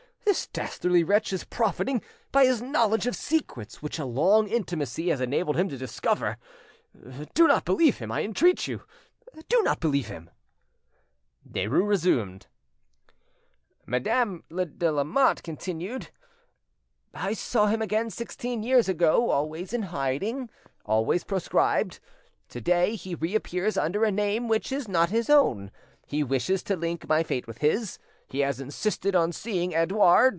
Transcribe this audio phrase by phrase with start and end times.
[0.23, 0.33] "Oh!
[0.33, 2.01] this dastardly wretch is profiting
[2.31, 6.37] by his knowledge of secrets which a long intimacy has enabled him to discover.
[7.33, 8.83] Do not believe him, I entreat you,
[9.49, 10.29] do not believe him!"
[11.45, 12.47] Derues resumed.
[13.85, 16.11] "Madame de Lamotte continued:
[17.13, 20.49] 'I saw him again sixteen years ago, always in hiding,
[20.85, 21.99] always proscribed.
[22.49, 25.71] To day he reappears under a name which is not his own:
[26.05, 30.29] he wishes to link my fate with his; he has insisted on seeing Edouard.